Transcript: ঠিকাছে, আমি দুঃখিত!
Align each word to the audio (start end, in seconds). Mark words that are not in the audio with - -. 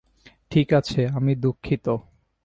ঠিকাছে, 0.51 1.01
আমি 1.09 1.33
দুঃখিত! 1.35 1.85